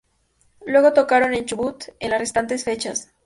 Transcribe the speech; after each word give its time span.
Luego 0.65 0.93
tocaron 0.93 1.35
en 1.35 1.45
Chubut 1.45 1.83
en 1.99 2.09
las 2.09 2.19
restantes 2.19 2.63
fechas. 2.63 3.11